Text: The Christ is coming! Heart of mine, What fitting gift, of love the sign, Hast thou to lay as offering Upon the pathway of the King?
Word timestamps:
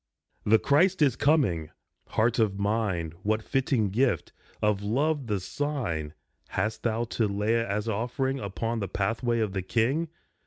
The 0.47 0.57
Christ 0.57 1.03
is 1.03 1.15
coming! 1.15 1.69
Heart 2.07 2.39
of 2.39 2.57
mine, 2.57 3.11
What 3.21 3.43
fitting 3.43 3.91
gift, 3.91 4.33
of 4.59 4.81
love 4.81 5.27
the 5.27 5.39
sign, 5.39 6.15
Hast 6.47 6.81
thou 6.81 7.03
to 7.03 7.27
lay 7.27 7.63
as 7.63 7.87
offering 7.87 8.39
Upon 8.39 8.79
the 8.79 8.87
pathway 8.87 9.41
of 9.41 9.53
the 9.53 9.61
King? 9.61 10.07